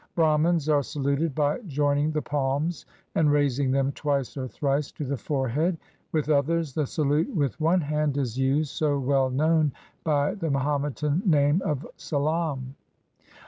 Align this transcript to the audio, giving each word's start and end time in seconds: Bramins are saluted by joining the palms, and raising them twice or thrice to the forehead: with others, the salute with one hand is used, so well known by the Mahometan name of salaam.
Bramins 0.15 0.67
are 0.67 0.81
saluted 0.81 1.35
by 1.35 1.59
joining 1.67 2.09
the 2.09 2.23
palms, 2.23 2.87
and 3.13 3.31
raising 3.31 3.69
them 3.69 3.91
twice 3.91 4.35
or 4.35 4.47
thrice 4.47 4.91
to 4.93 5.05
the 5.05 5.15
forehead: 5.15 5.77
with 6.11 6.27
others, 6.27 6.73
the 6.73 6.87
salute 6.87 7.29
with 7.35 7.61
one 7.61 7.81
hand 7.81 8.17
is 8.17 8.35
used, 8.35 8.71
so 8.71 8.97
well 8.97 9.29
known 9.29 9.71
by 10.03 10.33
the 10.33 10.49
Mahometan 10.49 11.21
name 11.23 11.61
of 11.63 11.85
salaam. 11.97 12.73